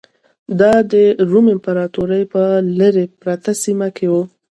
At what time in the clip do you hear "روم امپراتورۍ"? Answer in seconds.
1.31-2.23